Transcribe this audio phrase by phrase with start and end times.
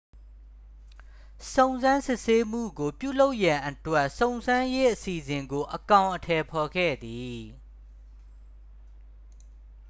[1.53, 7.39] စုံစမ်းစစ်ဆေးမှုကို ပြုလုပ်ရန်အတွက် စုံစမ်းရေးအစီအစဉ်ကို အကောင်အထည်ဖော်ခဲ့သည်